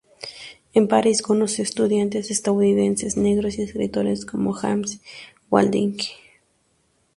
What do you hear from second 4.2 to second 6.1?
como James Baldwin.